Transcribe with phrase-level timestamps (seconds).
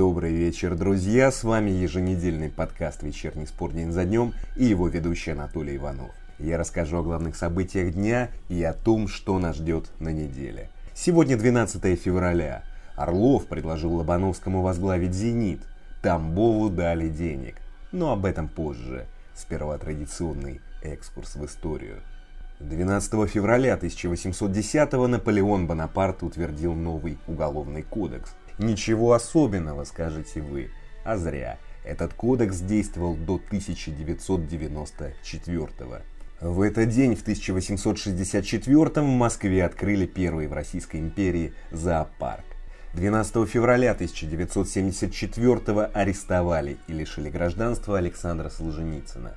[0.00, 1.30] Добрый вечер, друзья!
[1.30, 6.12] С вами еженедельный подкаст «Вечерний спор день за днем» и его ведущий Анатолий Иванов.
[6.38, 10.70] Я расскажу о главных событиях дня и о том, что нас ждет на неделе.
[10.94, 12.64] Сегодня 12 февраля.
[12.96, 15.60] Орлов предложил Лобановскому возглавить «Зенит».
[16.00, 17.56] Тамбову дали денег.
[17.92, 19.04] Но об этом позже.
[19.34, 21.96] Сперва традиционный экскурс в историю.
[22.60, 28.34] 12 февраля 1810 Наполеон Бонапарт утвердил новый уголовный кодекс.
[28.58, 30.70] Ничего особенного, скажете вы,
[31.04, 31.58] а зря.
[31.84, 36.02] Этот кодекс действовал до 1994 -го.
[36.40, 42.44] В этот день, в 1864 в Москве открыли первый в Российской империи зоопарк.
[42.94, 49.36] 12 февраля 1974 арестовали и лишили гражданства Александра Солженицына.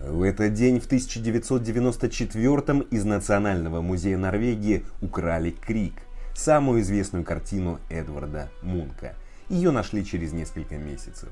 [0.00, 5.94] В этот день, в 1994 из Национального музея Норвегии украли Крик–
[6.34, 9.14] самую известную картину Эдварда Мунка.
[9.48, 11.30] Ее нашли через несколько месяцев.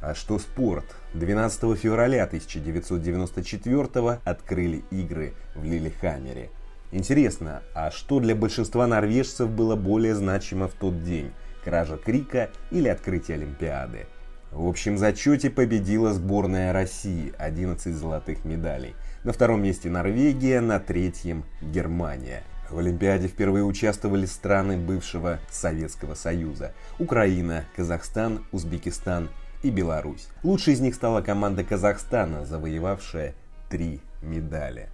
[0.00, 0.84] А что спорт?
[1.14, 6.50] 12 февраля 1994 открыли игры в Лилихаммере.
[6.92, 11.32] Интересно, а что для большинства норвежцев было более значимо в тот день?
[11.64, 14.06] Кража Крика или открытие Олимпиады?
[14.52, 18.94] В общем зачете победила сборная России, 11 золотых медалей.
[19.24, 22.44] На втором месте Норвегия, на третьем Германия.
[22.70, 29.30] В Олимпиаде впервые участвовали страны бывшего Советского Союза– Украина, Казахстан, Узбекистан
[29.62, 30.28] и Беларусь.
[30.42, 33.34] Лучшей из них стала команда Казахстана, завоевавшая
[33.70, 34.90] три медали.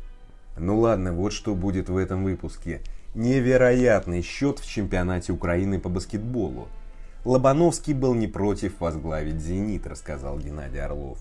[0.56, 2.80] Ну ладно, вот что будет в этом выпуске.
[3.16, 6.68] Невероятный счет в чемпионате Украины по баскетболу.
[7.24, 11.18] Лобановский был не против возглавить «Зенит», рассказал Геннадий Орлов.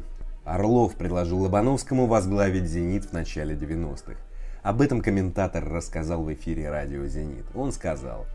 [0.44, 4.20] Орлов предложил Лобановскому возглавить «Зенит» в начале 90-х.
[4.64, 7.46] Об этом комментатор рассказал в эфире радио «Зенит».
[7.54, 8.26] Он сказал,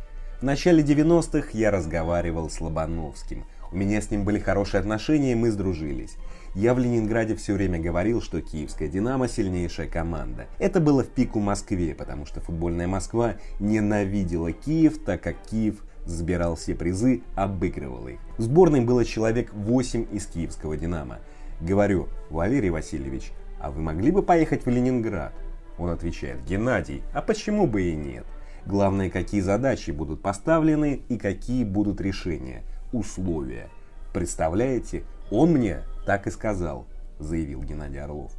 [0.40, 3.44] «В начале 90-х я разговаривал с Лобановским.
[3.72, 6.16] У меня с ним были хорошие отношения, и мы сдружились.
[6.56, 10.46] Я в Ленинграде все время говорил, что киевская «Динамо» сильнейшая команда.
[10.58, 16.56] Это было в пику Москве, потому что футбольная Москва ненавидела Киев, так как Киев забирал
[16.56, 18.20] все призы, обыгрывал их.
[18.38, 21.18] Сборной было человек 8 из киевского «Динамо».
[21.60, 25.34] Говорю, Валерий Васильевич, а вы могли бы поехать в Ленинград?
[25.76, 28.24] Он отвечает, Геннадий, а почему бы и нет?
[28.64, 32.62] Главное, какие задачи будут поставлены и какие будут решения,
[32.94, 33.68] условия.
[34.14, 36.86] Представляете, он мне так и сказал,
[37.18, 38.32] заявил Геннадий Орлов.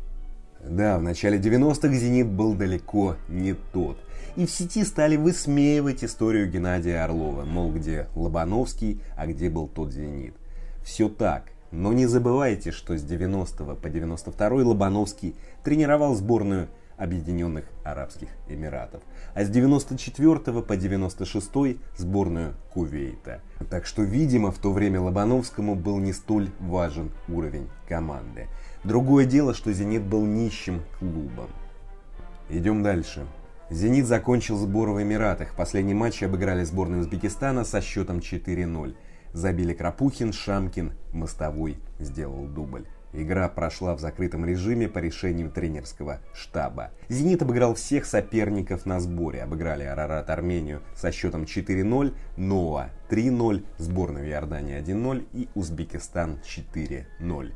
[0.63, 3.97] Да, в начале 90-х «Зенит» был далеко не тот.
[4.35, 9.91] И в сети стали высмеивать историю Геннадия Орлова, мол, где Лобановский, а где был тот
[9.91, 10.33] «Зенит».
[10.83, 18.29] Все так, но не забывайте, что с 90 по 92 Лобановский тренировал сборную Объединенных Арабских
[18.47, 19.03] Эмиратов,
[19.33, 23.41] а с 94 по 96 сборную Кувейта.
[23.69, 28.47] Так что, видимо, в то время Лобановскому был не столь важен уровень команды.
[28.83, 31.49] Другое дело, что «Зенит» был нищим клубом.
[32.49, 33.25] Идем дальше.
[33.69, 35.53] «Зенит» закончил сбор в Эмиратах.
[35.55, 38.95] Последний матч обыграли сборную Узбекистана со счетом 4-0.
[39.33, 42.85] Забили Крапухин, Шамкин, Мостовой сделал дубль.
[43.13, 46.91] Игра прошла в закрытом режиме по решению тренерского штаба.
[47.09, 49.43] «Зенит» обыграл всех соперников на сборе.
[49.43, 57.53] Обыграли Арарат Армению со счетом 4-0, Ноа 3-0, сборную Иордании 1-0 и Узбекистан 4-0.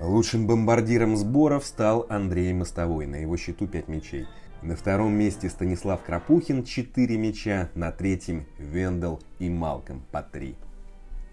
[0.00, 4.26] Лучшим бомбардиром сборов стал Андрей Мостовой, на его счету 5 мячей.
[4.62, 10.56] На втором месте Станислав Крапухин 4 мяча, на третьем Вендел и Малком по 3.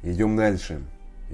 [0.04, 0.83] Идем дальше.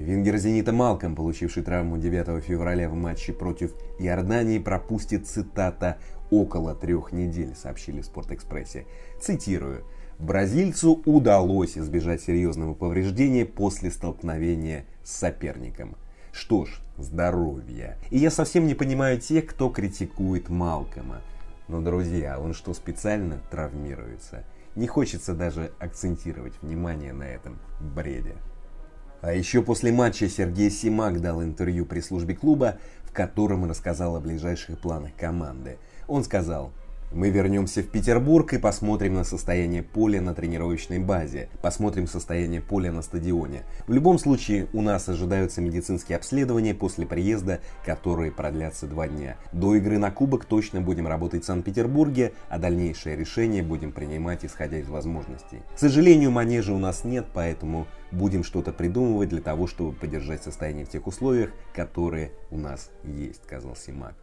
[0.00, 5.98] Вингер «Зенита» Малком, получивший травму 9 февраля в матче против Иордании, пропустит, цитата,
[6.30, 8.86] «около трех недель», сообщили в «Спортэкспрессе».
[9.20, 9.84] Цитирую.
[10.18, 15.96] «Бразильцу удалось избежать серьезного повреждения после столкновения с соперником».
[16.32, 17.98] Что ж, здоровья.
[18.08, 21.20] И я совсем не понимаю тех, кто критикует Малкома.
[21.68, 24.44] Но, друзья, он что, специально травмируется?
[24.76, 27.58] Не хочется даже акцентировать внимание на этом
[27.94, 28.36] бреде.
[29.20, 34.20] А еще после матча Сергей Симак дал интервью при службе клуба, в котором рассказал о
[34.20, 35.78] ближайших планах команды.
[36.08, 36.72] Он сказал,
[37.12, 42.92] мы вернемся в Петербург и посмотрим на состояние поля на тренировочной базе, посмотрим состояние поля
[42.92, 43.64] на стадионе.
[43.86, 49.36] В любом случае, у нас ожидаются медицинские обследования после приезда, которые продлятся два дня.
[49.52, 54.78] До игры на Кубок точно будем работать в Санкт-Петербурге, а дальнейшее решение будем принимать исходя
[54.78, 55.62] из возможностей.
[55.74, 60.84] К сожалению, манежа у нас нет, поэтому будем что-то придумывать для того, чтобы поддержать состояние
[60.84, 64.14] в тех условиях, которые у нас есть, сказал Симак.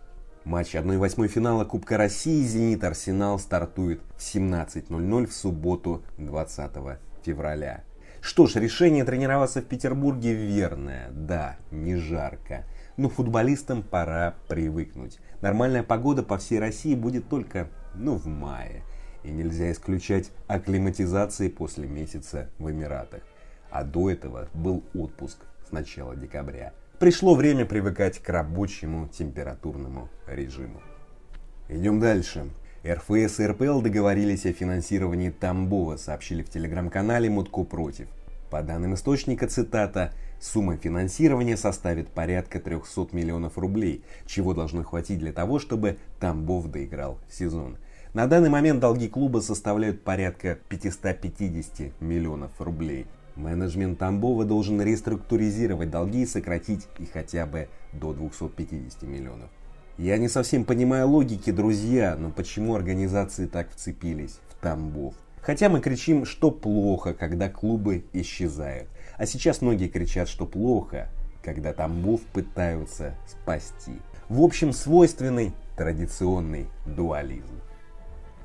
[0.47, 6.71] Матч 1-8 финала Кубка России «Зенит Арсенал» стартует в 17.00 в субботу 20
[7.21, 7.83] февраля.
[8.21, 11.09] Что ж, решение тренироваться в Петербурге верное.
[11.11, 12.63] Да, не жарко.
[12.95, 15.19] Но футболистам пора привыкнуть.
[15.41, 18.83] Нормальная погода по всей России будет только, ну, в мае.
[19.25, 23.23] И нельзя исключать акклиматизации после месяца в Эмиратах.
[23.69, 30.81] А до этого был отпуск с начала декабря пришло время привыкать к рабочему температурному режиму.
[31.69, 32.49] Идем дальше.
[32.85, 38.07] РФС и РПЛ договорились о финансировании Тамбова, сообщили в телеграм-канале Мутко против.
[38.49, 45.33] По данным источника, цитата, сумма финансирования составит порядка 300 миллионов рублей, чего должно хватить для
[45.33, 47.77] того, чтобы Тамбов доиграл сезон.
[48.13, 53.05] На данный момент долги клуба составляют порядка 550 миллионов рублей.
[53.37, 59.49] Менеджмент Тамбова должен реструктуризировать долги и сократить их хотя бы до 250 миллионов.
[59.97, 65.15] Я не совсем понимаю логики, друзья, но почему организации так вцепились в Тамбов?
[65.41, 68.89] Хотя мы кричим, что плохо, когда клубы исчезают.
[69.17, 71.09] А сейчас многие кричат, что плохо,
[71.41, 73.93] когда Тамбов пытаются спасти.
[74.29, 77.61] В общем, свойственный традиционный дуализм.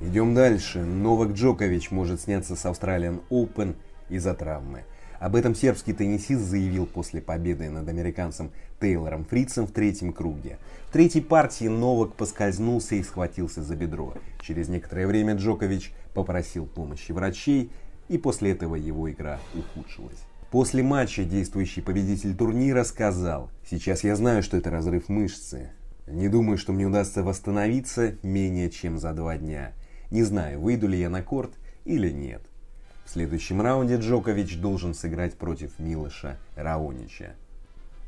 [0.00, 0.80] Идем дальше.
[0.80, 3.76] Новак Джокович может сняться с Australian Open
[4.12, 4.84] из-за травмы.
[5.18, 8.50] Об этом сербский теннисист заявил после победы над американцем
[8.80, 10.58] Тейлором Фрицем в третьем круге.
[10.88, 14.14] В третьей партии Новак поскользнулся и схватился за бедро.
[14.40, 17.70] Через некоторое время Джокович попросил помощи врачей,
[18.08, 20.18] и после этого его игра ухудшилась.
[20.50, 25.70] После матча действующий победитель турнира сказал, «Сейчас я знаю, что это разрыв мышцы.
[26.06, 29.72] Не думаю, что мне удастся восстановиться менее чем за два дня.
[30.10, 31.52] Не знаю, выйду ли я на корт
[31.84, 32.42] или нет.
[33.04, 37.34] В следующем раунде Джокович должен сыграть против Милоша Раонича.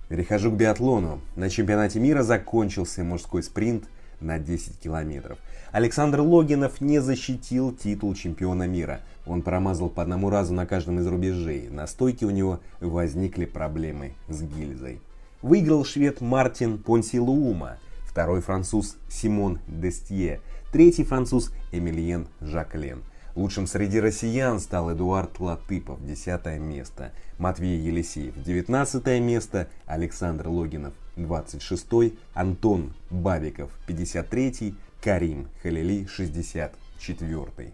[0.08, 1.20] Перехожу к биатлону.
[1.34, 3.84] На чемпионате мира закончился мужской спринт
[4.20, 5.38] на 10 километров.
[5.72, 9.00] Александр Логинов не защитил титул чемпиона мира.
[9.26, 11.68] Он промазал по одному разу на каждом из рубежей.
[11.68, 15.00] На стойке у него возникли проблемы с гильзой.
[15.42, 20.40] Выиграл швед Мартин Понсилуума, второй француз Симон Дестье,
[20.72, 23.02] третий француз Эмильен Жаклен–
[23.34, 32.14] Лучшим среди россиян стал Эдуард Латыпов, 10 место, Матвей Елисеев, 19 место, Александр Логинов, 26
[32.32, 37.72] Антон Бабиков, 53 Карим Халили, 64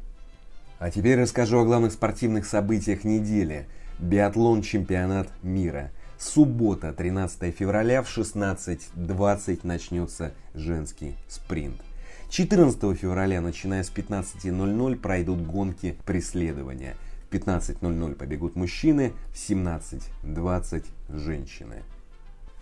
[0.78, 3.66] А теперь расскажу о главных спортивных событиях недели.
[3.98, 5.90] Биатлон чемпионат мира.
[6.18, 11.82] Суббота, 13 февраля в 16.20 начнется женский спринт.
[12.30, 16.94] 14 февраля, начиная с 15.00, пройдут гонки преследования.
[17.28, 21.82] В 15.00 побегут мужчины, в 17.20 женщины.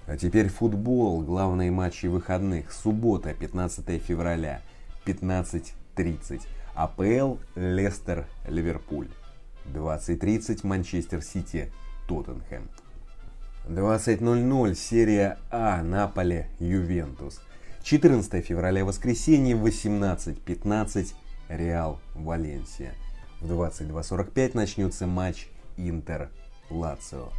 [0.07, 1.21] А теперь футбол.
[1.21, 2.73] Главные матчи выходных.
[2.73, 4.63] Суббота, 15 февраля,
[5.05, 6.41] 15.30.
[6.75, 9.09] АПЛ, Лестер, Ливерпуль.
[9.67, 11.71] 20.30 Манчестер Сити,
[12.09, 12.71] Тоттенхэм.
[13.69, 17.43] 20.00 серия А, Наполе, Ювентус.
[17.89, 21.15] 14 февраля воскресенье в 18.15
[21.49, 22.93] Реал Валенсия.
[23.41, 26.29] В 22.45 начнется матч Интер
[26.69, 27.31] Лацио.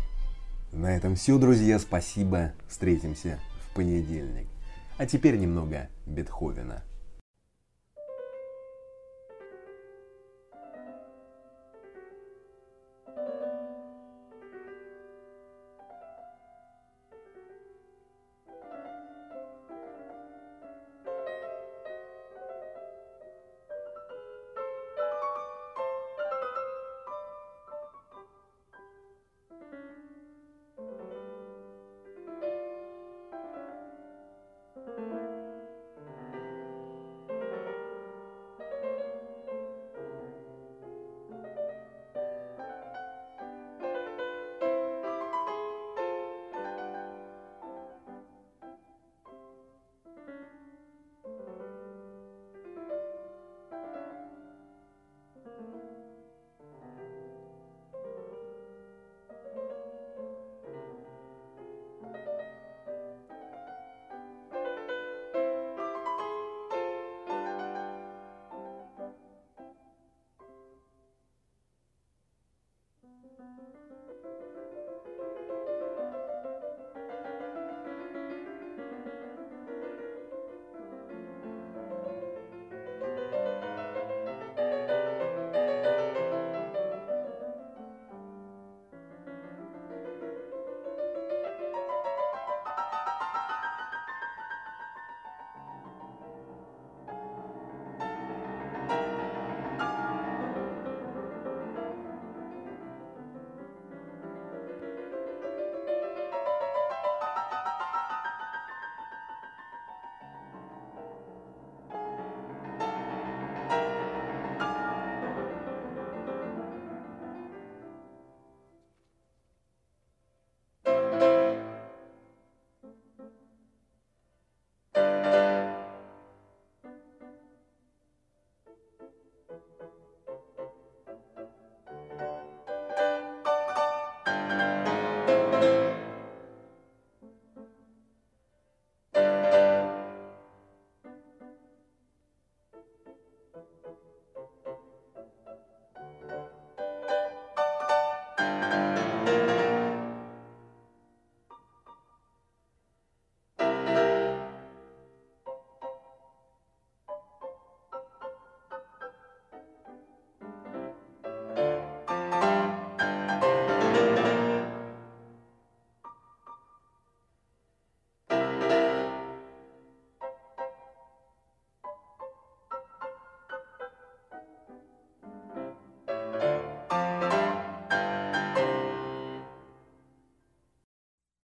[0.71, 1.77] На этом все, друзья.
[1.77, 2.53] Спасибо.
[2.67, 4.47] Встретимся в понедельник.
[4.97, 6.81] А теперь немного Бетховена.